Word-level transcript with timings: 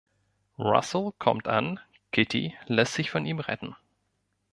Russell 0.57 1.11
kommt 1.19 1.47
an, 1.47 1.79
Kitty 2.11 2.55
lässt 2.65 2.95
sich 2.95 3.11
von 3.11 3.23
ihm 3.27 3.37
retten. 3.39 3.75